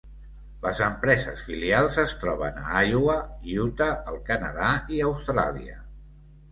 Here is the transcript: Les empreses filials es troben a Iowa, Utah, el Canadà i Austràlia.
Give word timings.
Les 0.61 0.79
empreses 0.85 1.43
filials 1.49 1.99
es 2.05 2.15
troben 2.23 2.57
a 2.79 2.81
Iowa, 2.93 3.19
Utah, 3.67 3.93
el 4.15 4.19
Canadà 4.33 4.73
i 4.99 5.09
Austràlia. 5.13 5.81